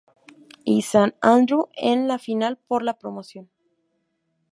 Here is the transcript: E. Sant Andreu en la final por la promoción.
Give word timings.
E. 0.71 0.77
Sant 0.85 1.11
Andreu 1.31 1.61
en 1.91 2.01
la 2.13 2.17
final 2.23 2.57
por 2.71 2.81
la 2.87 2.97
promoción. 3.03 3.47